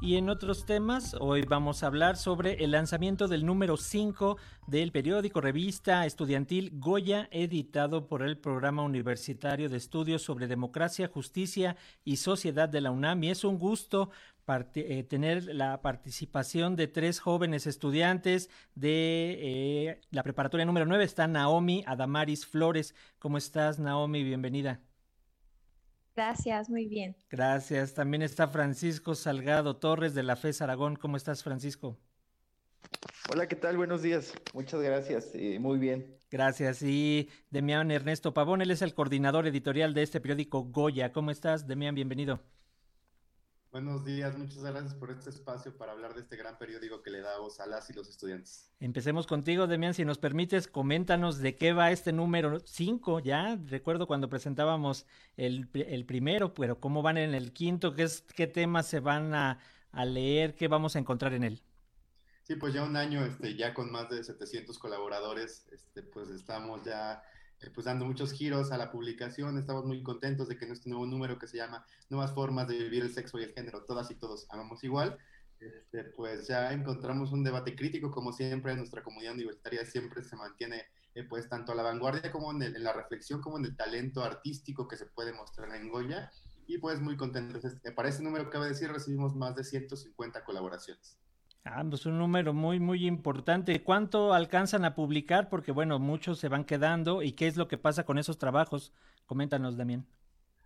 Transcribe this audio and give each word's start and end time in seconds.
Y 0.00 0.14
en 0.14 0.28
otros 0.28 0.64
temas, 0.64 1.16
hoy 1.18 1.42
vamos 1.42 1.82
a 1.82 1.88
hablar 1.88 2.16
sobre 2.16 2.62
el 2.62 2.70
lanzamiento 2.70 3.26
del 3.26 3.44
número 3.44 3.76
5 3.76 4.36
del 4.68 4.92
periódico 4.92 5.40
revista 5.40 6.06
estudiantil 6.06 6.70
Goya, 6.74 7.28
editado 7.32 8.06
por 8.06 8.22
el 8.22 8.38
Programa 8.38 8.84
Universitario 8.84 9.68
de 9.68 9.76
Estudios 9.76 10.22
sobre 10.22 10.46
Democracia, 10.46 11.08
Justicia 11.08 11.76
y 12.04 12.18
Sociedad 12.18 12.68
de 12.68 12.80
la 12.80 12.92
UNAM. 12.92 13.24
Y 13.24 13.30
es 13.30 13.42
un 13.42 13.58
gusto 13.58 14.10
eh, 14.76 15.02
tener 15.02 15.52
la 15.52 15.82
participación 15.82 16.76
de 16.76 16.86
tres 16.86 17.18
jóvenes 17.18 17.66
estudiantes 17.66 18.50
de 18.76 19.36
eh, 19.40 20.00
la 20.12 20.22
preparatoria 20.22 20.64
número 20.64 20.86
9. 20.86 21.02
Está 21.02 21.26
Naomi 21.26 21.82
Adamaris 21.88 22.46
Flores. 22.46 22.94
¿Cómo 23.18 23.36
estás, 23.36 23.80
Naomi? 23.80 24.22
Bienvenida. 24.22 24.80
Gracias, 26.18 26.68
muy 26.68 26.86
bien. 26.86 27.14
Gracias. 27.30 27.94
También 27.94 28.22
está 28.22 28.48
Francisco 28.48 29.14
Salgado 29.14 29.76
Torres 29.76 30.14
de 30.14 30.24
la 30.24 30.34
FES 30.34 30.62
Aragón. 30.62 30.96
¿Cómo 30.96 31.16
estás, 31.16 31.44
Francisco? 31.44 31.96
Hola, 33.30 33.46
¿qué 33.46 33.54
tal? 33.54 33.76
Buenos 33.76 34.02
días. 34.02 34.32
Muchas 34.52 34.80
gracias. 34.80 35.30
Eh, 35.34 35.60
muy 35.60 35.78
bien. 35.78 36.18
Gracias. 36.28 36.82
Y 36.82 37.28
Demián 37.50 37.92
Ernesto 37.92 38.34
Pavón, 38.34 38.62
él 38.62 38.72
es 38.72 38.82
el 38.82 38.94
coordinador 38.94 39.46
editorial 39.46 39.94
de 39.94 40.02
este 40.02 40.20
periódico 40.20 40.64
Goya. 40.64 41.12
¿Cómo 41.12 41.30
estás, 41.30 41.68
Demián? 41.68 41.94
Bienvenido. 41.94 42.40
Buenos 43.70 44.02
días, 44.02 44.38
muchas 44.38 44.62
gracias 44.62 44.94
por 44.94 45.10
este 45.10 45.28
espacio 45.28 45.76
para 45.76 45.92
hablar 45.92 46.14
de 46.14 46.22
este 46.22 46.36
gran 46.36 46.56
periódico 46.56 47.02
que 47.02 47.10
le 47.10 47.20
da 47.20 47.38
voz 47.38 47.60
a 47.60 47.66
las 47.66 47.90
y 47.90 47.92
los 47.92 48.08
estudiantes. 48.08 48.72
Empecemos 48.80 49.26
contigo, 49.26 49.66
Demian, 49.66 49.92
si 49.92 50.06
nos 50.06 50.16
permites, 50.16 50.68
coméntanos 50.68 51.36
de 51.36 51.54
qué 51.54 51.74
va 51.74 51.90
este 51.90 52.14
número 52.14 52.60
5, 52.60 53.20
ya, 53.20 53.58
recuerdo 53.66 54.06
cuando 54.06 54.30
presentábamos 54.30 55.04
el, 55.36 55.68
el, 55.74 56.06
primero, 56.06 56.54
pero 56.54 56.80
cómo 56.80 57.02
van 57.02 57.18
en 57.18 57.34
el 57.34 57.52
quinto, 57.52 57.94
qué, 57.94 58.04
es, 58.04 58.22
qué 58.34 58.46
temas 58.46 58.86
se 58.86 59.00
van 59.00 59.34
a, 59.34 59.58
a 59.92 60.04
leer, 60.06 60.54
qué 60.54 60.66
vamos 60.66 60.96
a 60.96 61.00
encontrar 61.00 61.34
en 61.34 61.44
él. 61.44 61.62
Sí, 62.44 62.54
pues 62.56 62.72
ya 62.72 62.82
un 62.82 62.96
año, 62.96 63.22
este, 63.26 63.54
ya 63.54 63.74
con 63.74 63.92
más 63.92 64.08
de 64.08 64.24
700 64.24 64.78
colaboradores, 64.78 65.68
este, 65.72 66.02
pues 66.02 66.30
estamos 66.30 66.82
ya 66.84 67.22
pues 67.74 67.86
dando 67.86 68.04
muchos 68.04 68.32
giros 68.32 68.70
a 68.72 68.78
la 68.78 68.90
publicación. 68.90 69.58
Estamos 69.58 69.84
muy 69.84 70.02
contentos 70.02 70.48
de 70.48 70.56
que 70.56 70.66
nuestro 70.66 70.90
nuevo 70.90 71.06
número 71.06 71.38
que 71.38 71.46
se 71.46 71.56
llama 71.56 71.84
Nuevas 72.08 72.32
formas 72.32 72.68
de 72.68 72.78
vivir 72.78 73.02
el 73.02 73.12
sexo 73.12 73.38
y 73.38 73.44
el 73.44 73.52
género, 73.52 73.84
todas 73.84 74.10
y 74.10 74.14
todos 74.14 74.46
amamos 74.50 74.84
igual, 74.84 75.18
este, 75.60 76.04
pues 76.04 76.46
ya 76.46 76.72
encontramos 76.72 77.32
un 77.32 77.42
debate 77.42 77.74
crítico, 77.74 78.10
como 78.10 78.32
siempre, 78.32 78.76
nuestra 78.76 79.02
comunidad 79.02 79.34
universitaria 79.34 79.84
siempre 79.84 80.22
se 80.22 80.36
mantiene 80.36 80.84
eh, 81.14 81.24
pues 81.24 81.48
tanto 81.48 81.72
a 81.72 81.74
la 81.74 81.82
vanguardia 81.82 82.30
como 82.30 82.52
en, 82.52 82.62
en, 82.62 82.84
la 82.84 82.92
reflexión, 82.92 83.40
como 83.40 83.58
en 83.58 83.64
el 83.64 83.76
talento 83.76 84.22
artístico 84.22 84.86
que 84.86 84.96
se 84.96 85.06
puede 85.06 85.32
mostrar 85.32 85.74
en 85.74 85.88
Goya. 85.88 86.30
Y 86.66 86.78
pues 86.78 87.00
muy 87.00 87.16
contentos. 87.16 87.64
Este, 87.64 87.92
para 87.92 88.10
ese 88.10 88.22
número, 88.22 88.50
cabe 88.50 88.68
decir, 88.68 88.92
recibimos 88.92 89.34
más 89.34 89.56
de 89.56 89.64
150 89.64 90.44
colaboraciones. 90.44 91.18
Ah, 91.64 91.84
pues 91.88 92.06
un 92.06 92.18
número 92.18 92.54
muy, 92.54 92.80
muy 92.80 93.06
importante. 93.06 93.82
¿Cuánto 93.82 94.32
alcanzan 94.32 94.84
a 94.84 94.94
publicar? 94.94 95.48
Porque, 95.48 95.72
bueno, 95.72 95.98
muchos 95.98 96.38
se 96.38 96.48
van 96.48 96.64
quedando. 96.64 97.22
¿Y 97.22 97.32
qué 97.32 97.46
es 97.46 97.56
lo 97.56 97.68
que 97.68 97.76
pasa 97.78 98.04
con 98.04 98.18
esos 98.18 98.38
trabajos? 98.38 98.92
Coméntanos, 99.26 99.76
Damián. 99.76 100.06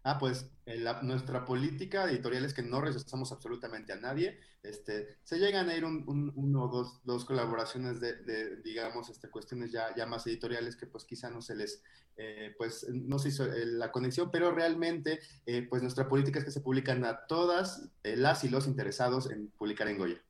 Ah, 0.05 0.19
pues 0.19 0.51
eh, 0.67 0.85
nuestra 1.03 1.45
política 1.45 2.11
editorial 2.11 2.45
es 2.45 2.55
que 2.55 2.63
no 2.63 2.81
rechazamos 2.81 3.31
absolutamente 3.31 3.93
a 3.93 3.97
nadie. 3.97 4.39
Este, 4.63 5.17
se 5.23 5.39
llegan 5.39 5.69
a 5.69 5.77
ir 5.77 5.85
un, 5.85 6.33
uno 6.35 6.65
o 6.65 7.01
dos, 7.05 7.25
colaboraciones 7.25 8.01
de, 8.01 8.57
digamos, 8.63 9.11
este, 9.11 9.29
cuestiones 9.29 9.71
ya, 9.71 9.95
ya 9.95 10.07
más 10.07 10.27
editoriales 10.27 10.77
que 10.77 10.87
pues 10.87 11.05
quizá 11.05 11.31
no 11.31 11.41
se 11.41 11.55
les, 11.55 11.85
eh, 12.17 12.53
pues 12.59 12.89
no 12.89 13.21
se 13.21 13.29
hizo 13.29 13.45
eh, 13.45 13.65
la 13.67 13.93
conexión, 13.93 14.31
pero 14.33 14.51
realmente 14.51 15.21
pues 15.69 15.83
nuestra 15.83 16.09
política 16.09 16.41
es 16.41 16.45
que 16.45 16.51
se 16.51 16.61
publican 16.61 17.05
a 17.05 17.27
todas 17.27 17.89
las 18.03 18.43
y 18.43 18.49
los 18.49 18.67
interesados 18.67 19.31
en 19.31 19.51
publicar 19.51 19.87
en 19.87 19.99
Goya. 19.99 20.23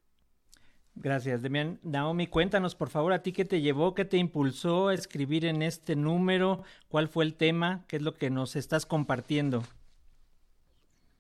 Gracias, 0.95 1.43
Demian. 1.43 1.79
Naomi, 1.83 2.27
cuéntanos, 2.27 2.75
por 2.75 2.91
favor, 2.91 3.13
a 3.13 3.23
ti 3.23 3.33
qué 3.33 3.45
te 3.45 3.61
llevó, 3.61 3.95
qué 3.95 4.05
te 4.05 4.19
impulsó 4.19 4.89
a 4.89 4.95
escribir 4.95 5.47
en 5.47 5.63
este 5.63 5.97
número, 5.97 6.63
cuál 6.89 7.09
fue 7.09 7.25
el 7.25 7.35
tema, 7.35 7.85
qué 7.89 7.97
es 7.97 8.03
lo 8.03 8.15
que 8.15 8.31
nos 8.31 8.57
estás 8.57 8.85
compartiendo. 8.85 9.63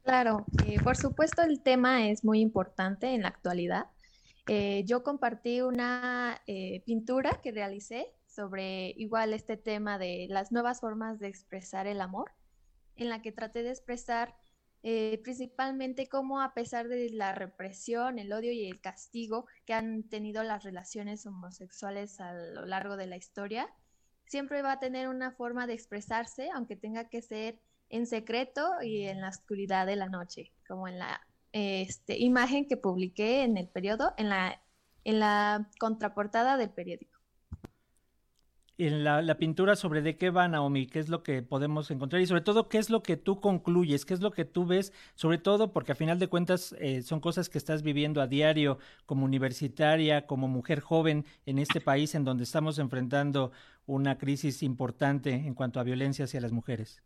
Claro, 0.03 0.45
eh, 0.67 0.81
por 0.83 0.97
supuesto 0.97 1.43
el 1.43 1.61
tema 1.61 2.09
es 2.09 2.25
muy 2.25 2.41
importante 2.41 3.15
en 3.15 3.23
la 3.23 3.29
actualidad. 3.29 3.87
Eh, 4.49 4.83
yo 4.85 5.05
compartí 5.05 5.63
una 5.63 6.41
eh, 6.47 6.83
pintura 6.85 7.41
que 7.43 7.53
realicé 7.53 8.13
sobre 8.27 8.91
igual 8.97 9.33
este 9.33 9.57
tema 9.57 9.99
de 9.99 10.27
las 10.29 10.51
nuevas 10.51 10.81
formas 10.81 11.21
de 11.21 11.29
expresar 11.29 11.87
el 11.87 12.01
amor, 12.01 12.33
en 12.97 13.09
la 13.09 13.23
que 13.23 13.31
traté 13.31 13.63
de 13.63 13.71
expresar 13.71 14.35
eh, 14.83 15.21
principalmente 15.23 16.09
como 16.09 16.41
a 16.41 16.55
pesar 16.55 16.89
de 16.89 17.11
la 17.11 17.35
represión, 17.35 18.19
el 18.19 18.33
odio 18.33 18.53
y 18.53 18.67
el 18.67 18.81
castigo 18.81 19.47
que 19.65 19.75
han 19.75 20.03
tenido 20.03 20.43
las 20.43 20.65
relaciones 20.65 21.25
homosexuales 21.27 22.21
a 22.21 22.33
lo 22.35 22.67
largo 22.67 22.97
de 22.97 23.07
la 23.07 23.17
historia, 23.17 23.69
siempre 24.27 24.63
va 24.63 24.73
a 24.73 24.81
tener 24.81 25.09
una 25.09 25.31
forma 25.33 25.67
de 25.67 25.75
expresarse, 25.75 26.51
aunque 26.55 26.77
tenga 26.77 27.09
que 27.09 27.23
ser 27.23 27.61
en 27.91 28.07
secreto 28.07 28.83
y 28.83 29.05
en 29.05 29.21
la 29.21 29.29
oscuridad 29.29 29.87
de 29.87 29.97
la 29.97 30.09
noche, 30.09 30.53
como 30.67 30.89
en 30.89 30.99
la 30.99 31.21
este, 31.53 32.19
imagen 32.19 32.67
que 32.67 32.77
publiqué 32.77 33.43
en 33.43 33.59
el 33.59 33.69
periodo, 33.69 34.15
en 34.17 34.31
la, 34.31 34.63
en 35.05 35.21
la 35.21 35.71
contraportada 35.79 36.57
del 36.57 36.71
periódico 36.71 37.12
en 38.79 39.05
la, 39.05 39.37
pintura 39.37 39.77
sobre 39.77 40.03
de 40.03 40.17
qué 40.17 40.31
va 40.31 40.49
Naomi, 40.49 40.87
qué 40.87 40.99
es 40.99 41.09
lo 41.09 41.23
que 41.23 41.43
podemos 41.43 41.91
encontrar 41.91 42.23
y 42.23 42.27
sobre 42.27 42.41
todo 42.41 42.69
qué 42.69 42.79
es 42.79 42.91
lo 42.91 43.03
que 43.03 43.17
tú 43.17 43.41
concluyes, 43.41 44.05
qué 44.05 44.15
es 44.15 44.21
lo 44.21 44.31
que 44.31 44.45
tú 44.45 44.67
ves, 44.67 44.93
sobre 45.15 45.39
todo 45.39 45.73
porque 45.73 45.93
a 45.93 45.95
final 45.95 46.19
de 46.19 46.29
cuentas 46.29 46.75
eh, 46.79 47.03
son 47.03 47.21
cosas 47.21 47.49
que 47.49 47.59
estás 47.59 47.83
viviendo 47.83 48.21
a 48.21 48.27
diario 48.27 48.79
como 49.07 49.25
universitaria, 49.25 50.27
como 50.27 50.49
mujer 50.49 50.81
joven 50.81 51.25
en 51.47 51.59
este 51.59 51.81
país 51.81 52.15
en 52.15 52.25
donde 52.25 52.45
estamos 52.45 52.79
enfrentando 52.79 53.53
una 53.87 54.19
crisis 54.19 54.63
importante 54.63 55.33
en 55.33 55.55
cuanto 55.55 55.81
a 55.81 55.85
violencia 55.85 56.25
hacia 56.25 56.41
las 56.41 56.53
mujeres. 56.53 57.03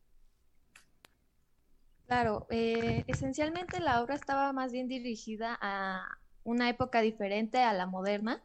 Claro, 2.06 2.46
eh, 2.50 3.02
esencialmente 3.08 3.80
la 3.80 4.00
obra 4.00 4.14
estaba 4.14 4.52
más 4.52 4.70
bien 4.70 4.86
dirigida 4.86 5.58
a 5.60 6.18
una 6.44 6.68
época 6.68 7.00
diferente 7.00 7.58
a 7.58 7.72
la 7.72 7.86
moderna, 7.86 8.40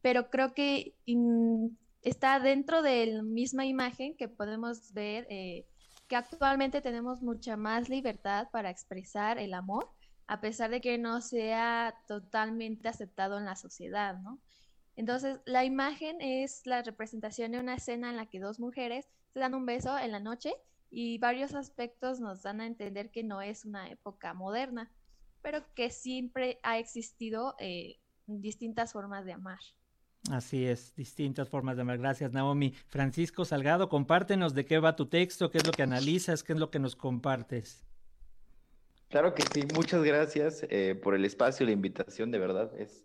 pero 0.00 0.30
creo 0.30 0.54
que 0.54 0.94
está 2.02 2.40
dentro 2.40 2.82
de 2.82 3.06
la 3.06 3.22
misma 3.22 3.64
imagen 3.64 4.16
que 4.16 4.28
podemos 4.28 4.92
ver 4.92 5.26
eh, 5.30 5.66
que 6.08 6.16
actualmente 6.16 6.80
tenemos 6.80 7.22
mucha 7.22 7.56
más 7.56 7.88
libertad 7.88 8.48
para 8.52 8.70
expresar 8.70 9.38
el 9.38 9.54
amor, 9.54 9.88
a 10.26 10.40
pesar 10.40 10.70
de 10.70 10.80
que 10.80 10.98
no 10.98 11.20
sea 11.20 11.94
totalmente 12.06 12.88
aceptado 12.88 13.38
en 13.38 13.44
la 13.44 13.56
sociedad, 13.56 14.18
¿no? 14.18 14.40
Entonces, 14.94 15.40
la 15.46 15.64
imagen 15.64 16.20
es 16.20 16.66
la 16.66 16.82
representación 16.82 17.52
de 17.52 17.60
una 17.60 17.76
escena 17.76 18.10
en 18.10 18.16
la 18.16 18.26
que 18.26 18.40
dos 18.40 18.60
mujeres 18.60 19.08
se 19.32 19.40
dan 19.40 19.54
un 19.54 19.64
beso 19.64 19.98
en 19.98 20.12
la 20.12 20.20
noche 20.20 20.52
y 20.90 21.16
varios 21.16 21.54
aspectos 21.54 22.20
nos 22.20 22.42
dan 22.42 22.60
a 22.60 22.66
entender 22.66 23.10
que 23.10 23.24
no 23.24 23.40
es 23.40 23.64
una 23.64 23.88
época 23.88 24.34
moderna, 24.34 24.92
pero 25.40 25.64
que 25.74 25.90
siempre 25.90 26.60
ha 26.62 26.78
existido 26.78 27.54
eh, 27.58 28.00
distintas 28.26 28.92
formas 28.92 29.24
de 29.24 29.32
amar. 29.32 29.60
Así 30.30 30.66
es, 30.66 30.94
distintas 30.94 31.48
formas 31.48 31.76
de 31.76 31.82
amar. 31.82 31.98
Gracias, 31.98 32.32
Naomi. 32.32 32.72
Francisco 32.86 33.44
Salgado, 33.44 33.88
compártenos 33.88 34.54
de 34.54 34.64
qué 34.64 34.78
va 34.78 34.94
tu 34.94 35.06
texto, 35.06 35.50
qué 35.50 35.58
es 35.58 35.66
lo 35.66 35.72
que 35.72 35.82
analizas, 35.82 36.44
qué 36.44 36.52
es 36.52 36.58
lo 36.60 36.70
que 36.70 36.78
nos 36.78 36.94
compartes. 36.94 37.84
Claro 39.08 39.34
que 39.34 39.42
sí, 39.52 39.66
muchas 39.74 40.02
gracias 40.04 40.64
eh, 40.70 40.94
por 40.94 41.14
el 41.14 41.24
espacio, 41.24 41.66
la 41.66 41.72
invitación, 41.72 42.30
de 42.30 42.38
verdad. 42.38 42.72
Es 42.78 43.04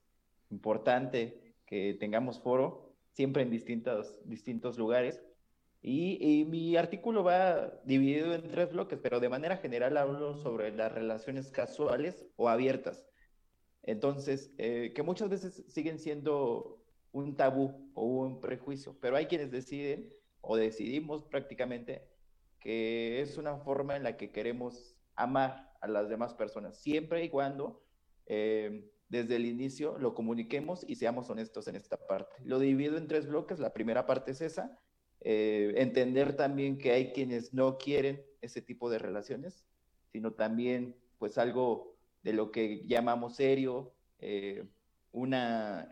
importante 0.52 1.56
que 1.66 1.96
tengamos 1.96 2.40
foro, 2.40 2.96
siempre 3.12 3.42
en 3.42 3.50
distintos, 3.50 4.20
distintos 4.24 4.78
lugares. 4.78 5.22
Y, 5.82 6.46
mi 6.50 6.76
artículo 6.76 7.24
va 7.24 7.82
dividido 7.84 8.34
en 8.34 8.50
tres 8.50 8.72
bloques, 8.72 9.00
pero 9.02 9.20
de 9.20 9.30
manera 9.30 9.58
general 9.58 9.98
hablo 9.98 10.36
sobre 10.38 10.72
las 10.72 10.92
relaciones 10.92 11.52
casuales 11.52 12.26
o 12.36 12.50
abiertas. 12.50 13.06
Entonces, 13.84 14.52
eh, 14.58 14.92
que 14.96 15.04
muchas 15.04 15.30
veces 15.30 15.64
siguen 15.68 16.00
siendo 16.00 16.84
un 17.18 17.36
tabú 17.36 17.92
o 17.96 18.06
un 18.06 18.40
prejuicio, 18.40 18.96
pero 19.02 19.16
hay 19.16 19.26
quienes 19.26 19.52
deciden 19.52 20.14
o 20.42 20.56
decidimos 20.56 21.26
prácticamente 21.26 22.08
que 22.60 23.22
es 23.22 23.38
una 23.38 23.58
forma 23.58 23.96
en 23.96 24.04
la 24.04 24.18
que 24.18 24.32
queremos 24.32 24.96
amar 25.16 25.72
a 25.82 25.88
las 25.88 26.10
demás 26.10 26.34
personas, 26.34 26.78
siempre 26.78 27.24
y 27.24 27.30
cuando 27.30 27.84
eh, 28.28 28.90
desde 29.10 29.36
el 29.38 29.46
inicio 29.46 29.98
lo 29.98 30.14
comuniquemos 30.14 30.86
y 30.88 30.96
seamos 30.96 31.30
honestos 31.30 31.68
en 31.68 31.76
esta 31.76 31.98
parte. 32.08 32.36
Lo 32.44 32.60
divido 32.60 32.98
en 32.98 33.08
tres 33.08 33.28
bloques, 33.28 33.60
la 33.60 33.74
primera 33.74 34.06
parte 34.06 34.32
es 34.32 34.42
esa, 34.42 34.80
eh, 35.22 35.74
entender 35.78 36.36
también 36.36 36.78
que 36.78 36.92
hay 36.92 37.14
quienes 37.14 37.54
no 37.54 37.78
quieren 37.78 38.24
ese 38.42 38.62
tipo 38.62 38.90
de 38.90 39.00
relaciones, 39.00 39.66
sino 40.12 40.34
también 40.34 40.96
pues 41.18 41.38
algo 41.38 41.98
de 42.22 42.34
lo 42.34 42.52
que 42.52 42.86
llamamos 42.86 43.36
serio, 43.38 43.94
eh, 44.20 44.66
una 45.12 45.92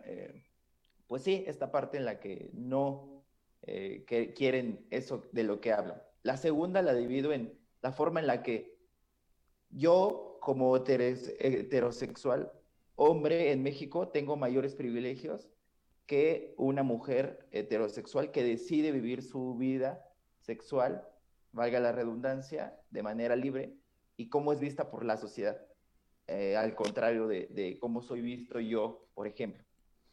pues 1.07 1.24
sí, 1.24 1.44
esta 1.48 1.72
parte 1.72 1.98
en 1.98 2.06
la 2.06 2.19
que 2.19 2.50
no 2.54 3.24
eh, 3.63 4.04
que 4.07 4.34
quieren 4.34 4.86
eso 4.92 5.28
de 5.31 5.44
lo 5.44 5.60
que 5.60 5.74
hablan. 5.74 6.02
La 6.24 6.38
segunda 6.38 6.81
la 6.81 6.94
divido 6.94 7.34
en 7.34 7.57
la 7.81 7.92
forma 7.92 8.19
en 8.19 8.28
la 8.28 8.44
que 8.44 8.78
yo 9.69 10.38
como 10.42 10.75
heterosexual 10.78 12.52
hombre 12.96 13.52
en 13.52 13.63
México 13.63 14.10
tengo 14.10 14.38
mayores 14.38 14.75
privilegios 14.75 15.50
que 16.06 16.54
una 16.57 16.84
mujer 16.84 17.48
heterosexual 17.52 18.31
que 18.31 18.44
decide 18.44 18.92
vivir 18.92 19.24
su 19.24 19.56
vida 19.56 20.07
sexual, 20.40 21.07
valga 21.52 21.80
la 21.80 21.92
redundancia, 21.92 22.80
de 22.92 23.02
manera 23.02 23.36
libre 23.36 23.75
y 24.16 24.30
cómo 24.30 24.54
es 24.54 24.60
vista 24.60 24.92
por 24.92 25.04
la 25.04 25.18
sociedad, 25.18 25.60
eh, 26.28 26.56
al 26.56 26.75
contrario 26.75 27.28
de, 27.28 27.48
de, 27.48 27.80
cómo 27.80 28.02
soy 28.02 28.22
visto 28.22 28.60
yo, 28.60 29.07
por 29.16 29.28
ejemplo. 29.28 29.65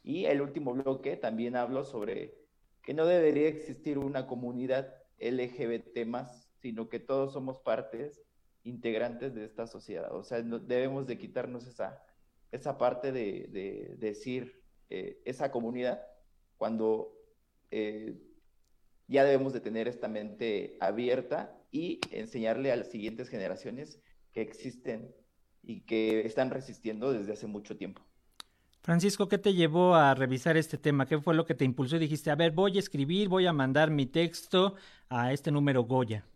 Y 0.03 0.25
el 0.27 0.41
último 0.41 0.73
bloque 0.75 1.17
también 1.17 1.57
hablo 1.57 1.85
sobre 1.85 2.35
que 2.83 2.95
no 2.95 3.07
debería 3.07 3.49
existir 3.49 3.99
una 3.99 4.27
comunidad 4.27 4.95
LGBT 5.19 6.07
más, 6.07 6.51
sino 6.61 6.89
que 6.89 6.99
todos 6.99 7.33
somos 7.33 7.61
partes 7.61 8.23
integrantes 8.65 9.35
de 9.35 9.45
esta 9.45 9.67
sociedad. 9.67 10.15
O 10.15 10.25
sea, 10.25 10.43
no, 10.43 10.59
debemos 10.59 11.07
de 11.07 11.19
quitarnos 11.19 11.67
esa, 11.67 12.03
esa 12.51 12.79
parte 12.79 13.13
de, 13.13 13.49
de 13.51 13.97
decir 13.99 14.63
eh, 14.95 15.23
esa 15.25 15.51
comunidad 15.51 16.03
cuando 16.59 17.15
eh, 17.71 18.15
ya 19.09 19.25
debemos 19.25 19.55
de 19.55 19.61
tener 19.61 19.89
esta 19.89 20.07
mente 20.07 20.77
abierta 20.81 21.59
y 21.71 21.99
enseñarle 22.11 22.71
a 22.71 22.77
las 22.77 22.91
siguientes 22.91 23.31
generaciones 23.31 24.03
que 24.33 24.43
existen 24.43 25.15
y 25.63 25.87
que 25.87 26.27
están 26.27 26.51
resistiendo 26.51 27.11
desde 27.13 27.33
hace 27.33 27.47
mucho 27.47 27.79
tiempo. 27.79 28.03
Francisco, 28.82 29.29
¿qué 29.29 29.38
te 29.38 29.55
llevó 29.55 29.94
a 29.94 30.12
revisar 30.12 30.56
este 30.56 30.76
tema? 30.76 31.06
¿Qué 31.06 31.20
fue 31.20 31.34
lo 31.34 31.46
que 31.46 31.55
te 31.55 31.64
impulsó 31.64 31.96
y 31.96 32.00
dijiste, 32.00 32.32
a 32.32 32.34
ver, 32.34 32.50
voy 32.50 32.76
a 32.76 32.81
escribir, 32.81 33.29
voy 33.29 33.46
a 33.46 33.52
mandar 33.52 33.93
mi 33.93 34.06
texto 34.06 34.75
a 35.08 35.32
este 35.32 35.52
número 35.52 35.84
Goya? 35.84 36.26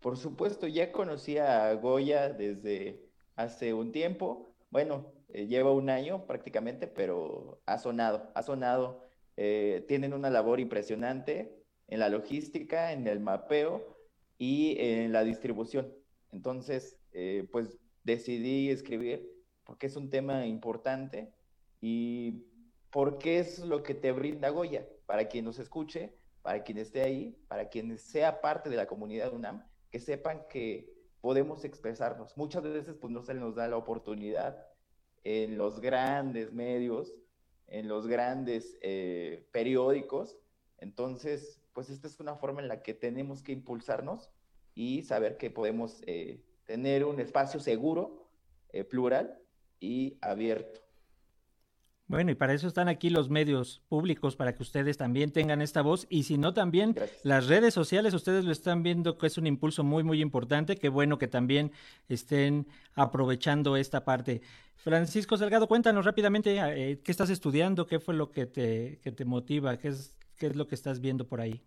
Por 0.00 0.16
supuesto, 0.16 0.66
ya 0.66 0.90
conocí 0.90 1.38
a 1.38 1.72
Goya 1.74 2.30
desde 2.30 3.00
hace 3.36 3.74
un 3.74 3.92
tiempo. 3.92 4.48
Bueno, 4.70 5.12
eh, 5.28 5.46
lleva 5.46 5.70
un 5.70 5.88
año 5.88 6.26
prácticamente, 6.26 6.88
pero 6.88 7.60
ha 7.64 7.78
sonado, 7.78 8.32
ha 8.34 8.42
sonado. 8.42 9.04
Eh, 9.36 9.84
tienen 9.86 10.12
una 10.12 10.30
labor 10.30 10.58
impresionante 10.58 11.62
en 11.86 12.00
la 12.00 12.08
logística, 12.08 12.92
en 12.92 13.06
el 13.06 13.20
mapeo 13.20 13.96
y 14.36 14.76
en 14.80 15.12
la 15.12 15.22
distribución. 15.22 15.94
Entonces, 16.32 16.98
eh, 17.12 17.46
pues 17.52 17.78
decidí 18.02 18.70
escribir 18.70 19.37
porque 19.68 19.86
es 19.86 19.96
un 19.96 20.08
tema 20.08 20.46
importante 20.46 21.30
y 21.82 22.46
porque 22.90 23.38
es 23.38 23.58
lo 23.58 23.82
que 23.82 23.94
te 23.94 24.12
brinda 24.12 24.48
Goya, 24.48 24.88
para 25.04 25.28
quien 25.28 25.44
nos 25.44 25.58
escuche, 25.58 26.16
para 26.40 26.64
quien 26.64 26.78
esté 26.78 27.02
ahí, 27.02 27.36
para 27.48 27.68
quien 27.68 27.98
sea 27.98 28.40
parte 28.40 28.70
de 28.70 28.76
la 28.76 28.86
comunidad 28.86 29.34
UNAM, 29.34 29.62
que 29.90 30.00
sepan 30.00 30.46
que 30.48 30.90
podemos 31.20 31.66
expresarnos. 31.66 32.34
Muchas 32.38 32.62
veces 32.62 32.96
pues 32.98 33.12
no 33.12 33.20
se 33.20 33.34
nos 33.34 33.56
da 33.56 33.68
la 33.68 33.76
oportunidad 33.76 34.66
en 35.22 35.58
los 35.58 35.80
grandes 35.80 36.50
medios, 36.50 37.12
en 37.66 37.88
los 37.88 38.06
grandes 38.06 38.78
eh, 38.80 39.46
periódicos. 39.52 40.38
Entonces, 40.78 41.60
pues 41.74 41.90
esta 41.90 42.06
es 42.06 42.18
una 42.20 42.36
forma 42.36 42.62
en 42.62 42.68
la 42.68 42.82
que 42.82 42.94
tenemos 42.94 43.42
que 43.42 43.52
impulsarnos 43.52 44.30
y 44.74 45.02
saber 45.02 45.36
que 45.36 45.50
podemos 45.50 46.00
eh, 46.06 46.42
tener 46.64 47.04
un 47.04 47.20
espacio 47.20 47.60
seguro, 47.60 48.30
eh, 48.70 48.84
plural 48.84 49.38
y 49.80 50.18
abierto. 50.20 50.80
Bueno, 52.08 52.30
y 52.30 52.34
para 52.34 52.54
eso 52.54 52.66
están 52.66 52.88
aquí 52.88 53.10
los 53.10 53.28
medios 53.28 53.82
públicos, 53.90 54.34
para 54.34 54.54
que 54.54 54.62
ustedes 54.62 54.96
también 54.96 55.30
tengan 55.30 55.60
esta 55.60 55.82
voz. 55.82 56.06
Y 56.08 56.22
si 56.22 56.38
no, 56.38 56.54
también 56.54 56.94
las 57.22 57.48
redes 57.48 57.74
sociales, 57.74 58.14
ustedes 58.14 58.46
lo 58.46 58.50
están 58.50 58.82
viendo 58.82 59.18
que 59.18 59.26
es 59.26 59.36
un 59.36 59.46
impulso 59.46 59.84
muy, 59.84 60.02
muy 60.02 60.22
importante. 60.22 60.76
Qué 60.76 60.88
bueno 60.88 61.18
que 61.18 61.28
también 61.28 61.70
estén 62.08 62.66
aprovechando 62.94 63.76
esta 63.76 64.06
parte. 64.06 64.40
Francisco 64.76 65.36
Salgado, 65.36 65.68
cuéntanos 65.68 66.06
rápidamente 66.06 66.56
eh, 66.58 66.98
qué 67.04 67.12
estás 67.12 67.28
estudiando, 67.28 67.86
qué 67.86 68.00
fue 68.00 68.14
lo 68.14 68.30
que 68.30 68.46
te, 68.46 69.00
que 69.02 69.12
te 69.12 69.26
motiva, 69.26 69.76
qué 69.76 69.88
es, 69.88 70.16
qué 70.38 70.46
es 70.46 70.56
lo 70.56 70.66
que 70.66 70.76
estás 70.76 71.00
viendo 71.00 71.26
por 71.26 71.42
ahí. 71.42 71.62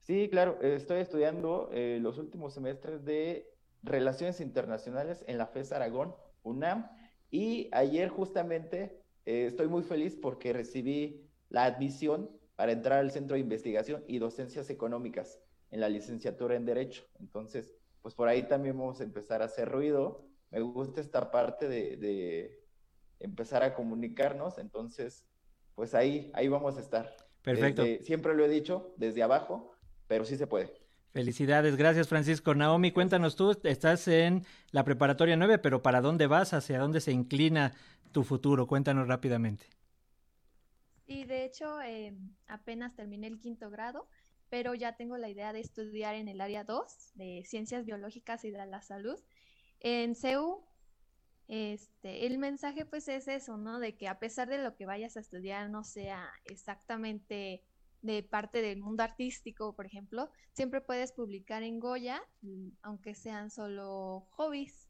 Sí, 0.00 0.28
claro, 0.30 0.58
estoy 0.60 1.00
estudiando 1.00 1.70
eh, 1.72 2.00
los 2.02 2.18
últimos 2.18 2.52
semestres 2.52 3.04
de 3.06 3.50
Relaciones 3.82 4.42
Internacionales 4.42 5.24
en 5.26 5.38
la 5.38 5.46
FES 5.46 5.72
Aragón, 5.72 6.14
UNAM, 6.42 6.90
y 7.36 7.68
ayer 7.72 8.08
justamente 8.08 8.98
eh, 9.26 9.44
estoy 9.44 9.68
muy 9.68 9.82
feliz 9.82 10.16
porque 10.16 10.54
recibí 10.54 11.28
la 11.50 11.64
admisión 11.64 12.30
para 12.54 12.72
entrar 12.72 13.00
al 13.00 13.10
Centro 13.10 13.34
de 13.34 13.40
Investigación 13.40 14.02
y 14.06 14.18
Docencias 14.18 14.70
Económicas 14.70 15.38
en 15.70 15.80
la 15.80 15.90
licenciatura 15.90 16.56
en 16.56 16.64
Derecho. 16.64 17.04
Entonces, 17.20 17.74
pues 18.00 18.14
por 18.14 18.28
ahí 18.28 18.44
también 18.44 18.78
vamos 18.78 19.02
a 19.02 19.04
empezar 19.04 19.42
a 19.42 19.44
hacer 19.44 19.68
ruido. 19.68 20.26
Me 20.50 20.62
gusta 20.62 21.02
esta 21.02 21.30
parte 21.30 21.68
de, 21.68 21.98
de 21.98 22.64
empezar 23.20 23.62
a 23.62 23.74
comunicarnos. 23.74 24.56
Entonces, 24.56 25.26
pues 25.74 25.94
ahí, 25.94 26.30
ahí 26.32 26.48
vamos 26.48 26.78
a 26.78 26.80
estar. 26.80 27.14
Perfecto. 27.42 27.84
siempre 28.00 28.34
lo 28.34 28.46
he 28.46 28.48
dicho, 28.48 28.94
desde 28.96 29.22
abajo, 29.22 29.72
pero 30.06 30.24
sí 30.24 30.38
se 30.38 30.46
puede. 30.46 30.72
Felicidades, 31.16 31.76
gracias 31.76 32.08
Francisco. 32.08 32.54
Naomi, 32.54 32.92
cuéntanos 32.92 33.36
tú, 33.36 33.58
estás 33.64 34.06
en 34.06 34.44
la 34.70 34.84
preparatoria 34.84 35.34
9, 35.34 35.56
pero 35.56 35.80
¿para 35.80 36.02
dónde 36.02 36.26
vas? 36.26 36.52
¿Hacia 36.52 36.78
dónde 36.78 37.00
se 37.00 37.10
inclina 37.10 37.72
tu 38.12 38.22
futuro? 38.22 38.66
Cuéntanos 38.66 39.08
rápidamente. 39.08 39.64
Sí, 41.06 41.24
de 41.24 41.46
hecho, 41.46 41.80
eh, 41.80 42.14
apenas 42.48 42.94
terminé 42.94 43.28
el 43.28 43.40
quinto 43.40 43.70
grado, 43.70 44.10
pero 44.50 44.74
ya 44.74 44.96
tengo 44.96 45.16
la 45.16 45.30
idea 45.30 45.54
de 45.54 45.60
estudiar 45.60 46.16
en 46.16 46.28
el 46.28 46.38
área 46.38 46.64
2 46.64 47.12
de 47.14 47.42
Ciencias 47.46 47.86
Biológicas 47.86 48.44
y 48.44 48.50
de 48.50 48.66
la 48.66 48.82
Salud. 48.82 49.18
En 49.80 50.16
CEU, 50.16 50.66
este, 51.48 52.26
el 52.26 52.36
mensaje 52.36 52.84
pues 52.84 53.08
es 53.08 53.26
eso, 53.26 53.56
¿no? 53.56 53.78
De 53.78 53.96
que 53.96 54.08
a 54.08 54.18
pesar 54.18 54.50
de 54.50 54.58
lo 54.58 54.76
que 54.76 54.84
vayas 54.84 55.16
a 55.16 55.20
estudiar 55.20 55.70
no 55.70 55.82
sea 55.82 56.28
exactamente 56.44 57.62
de 58.06 58.22
parte 58.22 58.62
del 58.62 58.78
mundo 58.78 59.02
artístico, 59.02 59.74
por 59.74 59.86
ejemplo, 59.86 60.30
siempre 60.52 60.80
puedes 60.80 61.12
publicar 61.12 61.62
en 61.62 61.80
Goya, 61.80 62.22
mm, 62.42 62.68
aunque 62.82 63.14
sean 63.14 63.50
solo 63.50 64.26
hobbies. 64.30 64.88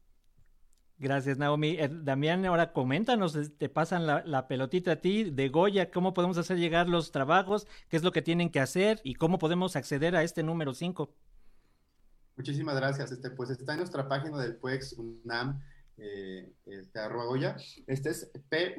Gracias, 0.99 1.37
Naomi. 1.37 1.77
Eh, 1.77 1.89
Damián, 1.91 2.43
ahora 2.45 2.73
coméntanos, 2.73 3.37
te 3.57 3.69
pasan 3.69 4.07
la, 4.07 4.47
pelotita 4.47 4.93
a 4.93 4.95
ti 4.95 5.29
de 5.29 5.49
Goya, 5.49 5.91
cómo 5.91 6.13
podemos 6.13 6.39
hacer 6.39 6.57
llegar 6.57 6.89
los 6.89 7.11
trabajos, 7.11 7.67
qué 7.89 7.97
es 7.97 8.03
lo 8.03 8.11
que 8.11 8.23
tienen 8.23 8.49
que 8.49 8.59
hacer 8.59 8.99
y 9.03 9.13
cómo 9.13 9.37
podemos 9.37 9.75
acceder 9.75 10.15
a 10.15 10.23
este 10.23 10.41
número 10.41 10.73
5. 10.73 11.13
Muchísimas 12.35 12.75
gracias. 12.75 13.11
Este, 13.11 13.29
pues 13.29 13.51
está 13.51 13.73
en 13.73 13.79
nuestra 13.79 14.07
página 14.07 14.39
del 14.39 14.55
PUEX 14.55 14.93
UNAM, 14.93 15.61
eh, 15.97 16.51
este, 16.65 16.99
arroba 16.99 17.25
Goya. 17.25 17.57
Este 17.85 18.09
es 18.09 18.31
p 18.49 18.75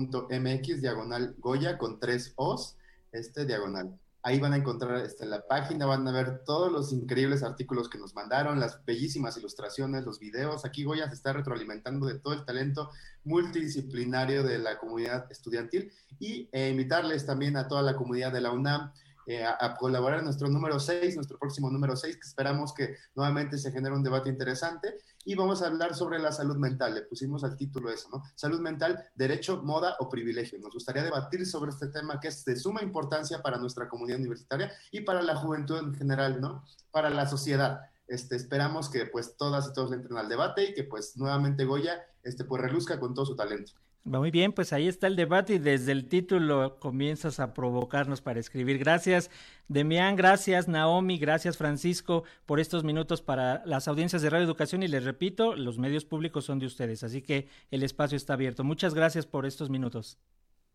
mx 0.00 0.80
diagonal 0.80 1.34
Goya 1.38 1.78
con 1.78 2.00
tres 2.00 2.32
O's, 2.36 2.76
este 3.12 3.46
diagonal. 3.46 3.98
Ahí 4.26 4.40
van 4.40 4.54
a 4.54 4.56
encontrar 4.56 5.04
este, 5.04 5.26
la 5.26 5.46
página, 5.46 5.84
van 5.84 6.08
a 6.08 6.12
ver 6.12 6.44
todos 6.46 6.72
los 6.72 6.92
increíbles 6.92 7.42
artículos 7.42 7.90
que 7.90 7.98
nos 7.98 8.14
mandaron, 8.14 8.58
las 8.58 8.82
bellísimas 8.86 9.36
ilustraciones, 9.36 10.06
los 10.06 10.18
videos. 10.18 10.64
Aquí 10.64 10.82
Goya 10.84 11.08
se 11.08 11.14
está 11.14 11.34
retroalimentando 11.34 12.06
de 12.06 12.18
todo 12.18 12.32
el 12.32 12.44
talento 12.46 12.90
multidisciplinario 13.24 14.42
de 14.42 14.58
la 14.58 14.78
comunidad 14.78 15.30
estudiantil 15.30 15.92
y 16.18 16.48
eh, 16.52 16.70
invitarles 16.70 17.26
también 17.26 17.58
a 17.58 17.68
toda 17.68 17.82
la 17.82 17.96
comunidad 17.96 18.32
de 18.32 18.40
la 18.40 18.50
UNAM 18.50 18.92
eh, 19.26 19.44
a, 19.44 19.74
colaborar 19.76 20.18
en 20.18 20.26
nuestro 20.26 20.48
número 20.48 20.78
6, 20.78 21.16
nuestro 21.16 21.38
próximo 21.38 21.70
número 21.70 21.96
6, 21.96 22.16
que 22.16 22.28
esperamos 22.28 22.72
que 22.74 22.96
nuevamente 23.14 23.58
se 23.58 23.72
genere 23.72 23.94
un 23.94 24.02
debate 24.02 24.28
interesante. 24.28 24.96
Y 25.24 25.34
vamos 25.34 25.62
a 25.62 25.66
hablar 25.66 25.94
sobre 25.94 26.18
la 26.18 26.32
salud 26.32 26.56
mental. 26.56 26.94
Le 26.94 27.02
pusimos 27.02 27.44
al 27.44 27.56
título 27.56 27.90
eso, 27.90 28.08
¿no? 28.10 28.22
Salud 28.34 28.60
mental, 28.60 29.02
derecho, 29.14 29.62
moda 29.62 29.96
o 30.00 30.08
privilegio. 30.08 30.58
Nos 30.58 30.74
gustaría 30.74 31.02
debatir 31.02 31.46
sobre 31.46 31.70
este 31.70 31.88
tema 31.88 32.20
que 32.20 32.28
es 32.28 32.44
de 32.44 32.56
suma 32.56 32.82
importancia 32.82 33.40
para 33.40 33.58
nuestra 33.58 33.88
comunidad 33.88 34.18
universitaria 34.18 34.72
y 34.90 35.00
para 35.00 35.22
la 35.22 35.36
juventud 35.36 35.78
en 35.78 35.94
general, 35.94 36.40
¿no? 36.40 36.64
Para 36.90 37.10
la 37.10 37.26
sociedad. 37.26 37.80
Este, 38.06 38.36
esperamos 38.36 38.90
que 38.90 39.06
pues 39.06 39.36
todas 39.36 39.68
y 39.68 39.72
todos 39.72 39.92
entren 39.92 40.18
al 40.18 40.28
debate 40.28 40.70
y 40.70 40.74
que 40.74 40.84
pues 40.84 41.16
nuevamente 41.16 41.64
Goya 41.64 42.04
este, 42.22 42.44
pues 42.44 42.60
reluzca 42.60 43.00
con 43.00 43.14
todo 43.14 43.24
su 43.24 43.36
talento. 43.36 43.72
Muy 44.04 44.30
bien, 44.30 44.52
pues 44.52 44.74
ahí 44.74 44.86
está 44.86 45.06
el 45.06 45.16
debate 45.16 45.54
y 45.54 45.58
desde 45.58 45.90
el 45.92 46.06
título 46.06 46.78
comienzas 46.78 47.40
a 47.40 47.54
provocarnos 47.54 48.20
para 48.20 48.38
escribir. 48.38 48.78
Gracias, 48.78 49.30
Demián, 49.66 50.14
gracias, 50.14 50.68
Naomi, 50.68 51.16
gracias, 51.16 51.56
Francisco, 51.56 52.24
por 52.44 52.60
estos 52.60 52.84
minutos 52.84 53.22
para 53.22 53.64
las 53.64 53.88
audiencias 53.88 54.20
de 54.20 54.28
Radio 54.28 54.44
Educación 54.44 54.82
y 54.82 54.88
les 54.88 55.04
repito, 55.04 55.56
los 55.56 55.78
medios 55.78 56.04
públicos 56.04 56.44
son 56.44 56.58
de 56.58 56.66
ustedes, 56.66 57.02
así 57.02 57.22
que 57.22 57.48
el 57.70 57.82
espacio 57.82 58.16
está 58.16 58.34
abierto. 58.34 58.62
Muchas 58.62 58.92
gracias 58.92 59.24
por 59.24 59.46
estos 59.46 59.70
minutos. 59.70 60.18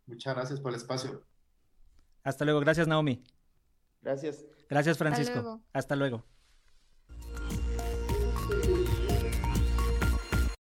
Muchas 0.08 0.34
gracias 0.34 0.60
por 0.60 0.72
el 0.72 0.78
espacio. 0.78 1.24
Hasta 2.24 2.46
luego, 2.46 2.60
gracias, 2.62 2.88
Naomi. 2.88 3.22
Gracias. 4.02 4.44
Gracias, 4.68 4.98
Francisco. 4.98 5.34
Hasta 5.34 5.42
luego. 5.44 5.64
Hasta 5.72 5.96
luego. 5.96 6.39